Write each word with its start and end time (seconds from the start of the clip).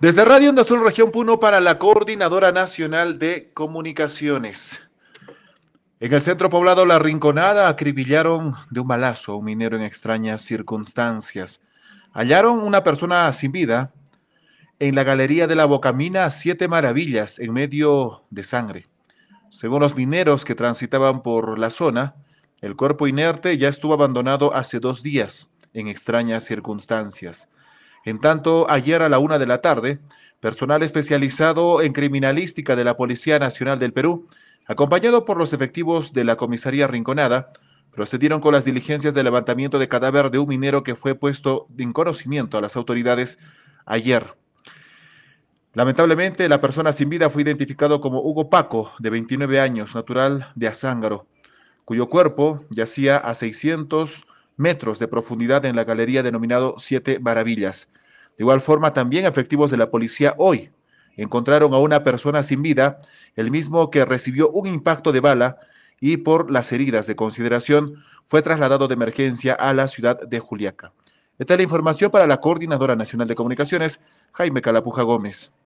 Desde 0.00 0.24
Radio 0.24 0.48
Onda 0.48 0.62
Región 0.62 1.10
Puno 1.10 1.40
para 1.40 1.60
la 1.60 1.78
Coordinadora 1.78 2.52
Nacional 2.52 3.18
de 3.18 3.50
Comunicaciones. 3.52 4.80
En 6.00 6.14
el 6.14 6.22
centro 6.22 6.48
poblado 6.48 6.86
La 6.86 6.98
Rinconada 6.98 7.68
acribillaron 7.68 8.54
de 8.70 8.80
un 8.80 8.88
balazo 8.88 9.32
a 9.32 9.36
un 9.36 9.44
minero 9.44 9.76
en 9.76 9.82
extrañas 9.82 10.40
circunstancias. 10.40 11.60
Hallaron 12.14 12.60
una 12.60 12.82
persona 12.82 13.30
sin 13.34 13.52
vida 13.52 13.92
en 14.78 14.94
la 14.94 15.04
galería 15.04 15.46
de 15.46 15.54
la 15.54 15.66
Bocamina 15.66 16.30
Siete 16.30 16.66
Maravillas 16.66 17.38
en 17.38 17.52
medio 17.52 18.22
de 18.30 18.42
sangre. 18.42 18.86
Según 19.50 19.80
los 19.80 19.94
mineros 19.94 20.46
que 20.46 20.54
transitaban 20.54 21.22
por 21.22 21.58
la 21.58 21.68
zona, 21.68 22.14
el 22.62 22.74
cuerpo 22.74 23.06
inerte 23.06 23.58
ya 23.58 23.68
estuvo 23.68 23.92
abandonado 23.92 24.54
hace 24.54 24.80
dos 24.80 25.02
días 25.02 25.50
en 25.74 25.88
extrañas 25.88 26.44
circunstancias. 26.44 27.48
En 28.04 28.20
tanto, 28.20 28.66
ayer 28.70 29.02
a 29.02 29.08
la 29.08 29.18
una 29.18 29.38
de 29.38 29.46
la 29.46 29.60
tarde, 29.60 30.00
personal 30.40 30.82
especializado 30.82 31.82
en 31.82 31.92
criminalística 31.92 32.74
de 32.76 32.84
la 32.84 32.96
Policía 32.96 33.38
Nacional 33.38 33.78
del 33.78 33.92
Perú, 33.92 34.26
acompañado 34.66 35.24
por 35.24 35.36
los 35.36 35.52
efectivos 35.52 36.12
de 36.12 36.24
la 36.24 36.36
comisaría 36.36 36.86
Rinconada, 36.86 37.52
procedieron 37.92 38.40
con 38.40 38.54
las 38.54 38.64
diligencias 38.64 39.14
de 39.14 39.24
levantamiento 39.24 39.78
de 39.78 39.88
cadáver 39.88 40.30
de 40.30 40.38
un 40.38 40.48
minero 40.48 40.82
que 40.82 40.94
fue 40.94 41.14
puesto 41.14 41.66
en 41.76 41.92
conocimiento 41.92 42.56
a 42.56 42.60
las 42.60 42.76
autoridades 42.76 43.38
ayer. 43.84 44.34
Lamentablemente, 45.74 46.48
la 46.48 46.60
persona 46.60 46.92
sin 46.92 47.08
vida 47.08 47.30
fue 47.30 47.42
identificado 47.42 48.00
como 48.00 48.22
Hugo 48.22 48.50
Paco, 48.50 48.92
de 48.98 49.10
29 49.10 49.60
años, 49.60 49.94
natural 49.94 50.50
de 50.54 50.68
Azángaro, 50.68 51.26
cuyo 51.84 52.08
cuerpo 52.08 52.64
yacía 52.70 53.18
a 53.18 53.34
600 53.34 54.26
metros 54.60 54.98
de 54.98 55.08
profundidad 55.08 55.64
en 55.64 55.74
la 55.74 55.84
galería 55.84 56.22
denominado 56.22 56.76
Siete 56.78 57.18
Maravillas. 57.18 57.92
De 58.36 58.44
igual 58.44 58.60
forma, 58.60 58.92
también 58.92 59.24
efectivos 59.24 59.70
de 59.70 59.78
la 59.78 59.90
policía 59.90 60.34
hoy 60.38 60.70
encontraron 61.16 61.74
a 61.74 61.78
una 61.78 62.04
persona 62.04 62.42
sin 62.42 62.62
vida, 62.62 63.00
el 63.36 63.50
mismo 63.50 63.90
que 63.90 64.04
recibió 64.04 64.50
un 64.50 64.66
impacto 64.66 65.12
de 65.12 65.20
bala 65.20 65.58
y 65.98 66.18
por 66.18 66.50
las 66.50 66.72
heridas 66.72 67.06
de 67.06 67.16
consideración 67.16 67.96
fue 68.26 68.42
trasladado 68.42 68.86
de 68.86 68.94
emergencia 68.94 69.54
a 69.54 69.72
la 69.74 69.88
ciudad 69.88 70.20
de 70.28 70.38
Juliaca. 70.38 70.92
Esta 71.38 71.54
es 71.54 71.58
la 71.58 71.64
información 71.64 72.10
para 72.10 72.26
la 72.26 72.40
Coordinadora 72.40 72.96
Nacional 72.96 73.28
de 73.28 73.34
Comunicaciones, 73.34 74.02
Jaime 74.32 74.62
Calapuja 74.62 75.02
Gómez. 75.02 75.52